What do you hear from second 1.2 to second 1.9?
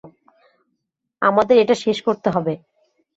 আমাদের এটা